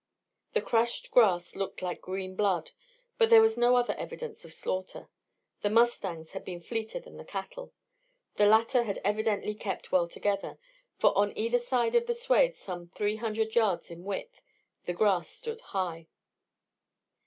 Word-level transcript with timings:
The 0.53 0.63
crushed 0.63 1.11
grass 1.11 1.55
looked 1.55 1.83
like 1.83 2.01
green 2.01 2.35
blood, 2.35 2.71
but 3.19 3.29
there 3.29 3.39
was 3.39 3.55
no 3.55 3.75
other 3.75 3.93
evidence 3.99 4.43
of 4.43 4.51
slaughter; 4.51 5.09
the 5.61 5.69
mustangs 5.69 6.31
had 6.31 6.43
been 6.43 6.59
fleeter 6.59 6.99
than 6.99 7.17
the 7.17 7.23
cattle. 7.23 7.71
The 8.37 8.47
latter 8.47 8.81
had 8.85 8.97
evidently 9.03 9.53
kept 9.53 9.91
well 9.91 10.07
together, 10.07 10.57
for 10.97 11.15
on 11.15 11.37
either 11.37 11.59
side 11.59 11.93
of 11.93 12.09
a 12.09 12.15
swath 12.15 12.57
some 12.57 12.87
three 12.87 13.17
hundred 13.17 13.53
yards 13.53 13.91
in 13.91 14.03
width, 14.03 14.41
the 14.85 14.93
grass 14.93 15.29
stood 15.29 15.61
high. 15.61 16.07